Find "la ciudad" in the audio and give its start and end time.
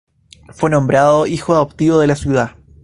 2.07-2.55